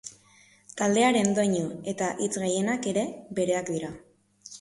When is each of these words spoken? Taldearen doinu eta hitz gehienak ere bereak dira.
Taldearen 0.79 1.29
doinu 1.39 1.61
eta 1.93 2.07
hitz 2.23 2.31
gehienak 2.45 2.87
ere 2.93 3.05
bereak 3.41 3.71
dira. 3.77 3.93